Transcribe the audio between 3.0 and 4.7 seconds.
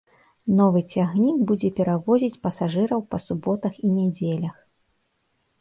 па суботах і нядзелях.